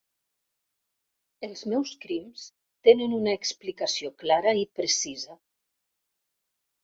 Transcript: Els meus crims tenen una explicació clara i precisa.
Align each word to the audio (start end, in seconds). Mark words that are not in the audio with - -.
Els 1.47 1.59
meus 1.73 1.91
crims 2.05 2.45
tenen 2.89 3.13
una 3.17 3.35
explicació 3.39 4.11
clara 4.23 4.55
i 4.63 4.67
precisa. 4.79 5.37